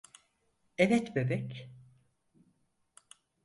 Evet 0.77 1.15
bebek! 1.15 1.69